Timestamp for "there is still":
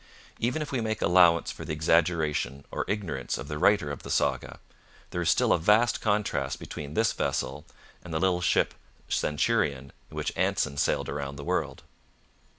5.11-5.53